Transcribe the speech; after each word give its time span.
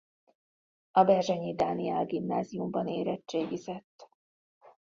A 0.91 1.03
Berzsenyi 1.03 1.53
Dániel 1.55 2.05
Gimnáziumban 2.05 2.87
érettségizett. 2.87 4.09